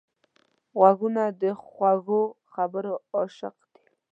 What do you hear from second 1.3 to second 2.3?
د خوږو